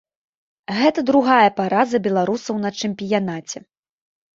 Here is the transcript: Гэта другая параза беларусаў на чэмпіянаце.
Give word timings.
Гэта 0.77 0.99
другая 1.11 1.49
параза 1.61 2.03
беларусаў 2.11 2.55
на 2.67 2.77
чэмпіянаце. 2.79 3.69